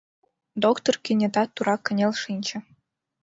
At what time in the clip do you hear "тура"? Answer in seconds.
1.55-1.75